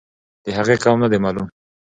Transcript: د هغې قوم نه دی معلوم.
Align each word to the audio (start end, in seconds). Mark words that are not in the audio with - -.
د 0.43 0.45
هغې 0.57 0.75
قوم 0.83 0.97
نه 1.03 1.07
دی 1.11 1.17
معلوم. 1.23 1.47